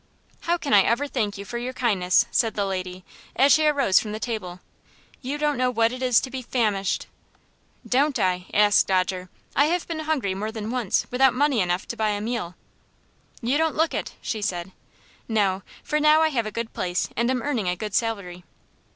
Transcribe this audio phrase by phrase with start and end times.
[0.39, 3.05] "How can I ever thank you for your kindness?" said the lady,
[3.35, 4.59] as she arose from the table.
[5.21, 7.05] "You don't know what it is to be famished"
[7.97, 9.29] "Don't I?" asked Dodger.
[9.55, 12.55] "I have been hungry more than once, without money enough to buy a meal."
[13.43, 14.71] "You don't look it," she said.
[15.27, 18.43] "No, for now I have a good place and am earning a good salary."